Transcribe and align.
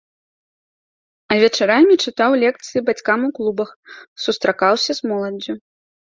А 1.33 1.35
вечарамі 1.41 1.95
чытаў 2.05 2.31
лекцыі 2.43 2.81
бацькам 2.87 3.19
у 3.27 3.29
клубах, 3.39 3.69
сустракаўся 4.23 4.91
з 5.01 5.11
моладдзю. 5.13 5.53